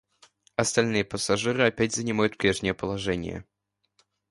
[0.55, 3.45] Остальные пассажиры опять занимают прежнее положение.